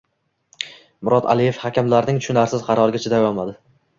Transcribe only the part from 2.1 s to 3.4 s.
tushunarsiz qaroriga chiday